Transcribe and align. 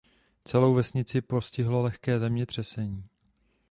Celou 0.47 0.73
vesnici 0.73 1.21
postihlo 1.21 1.81
lehké 1.81 2.19
zemětřesení. 2.19 3.03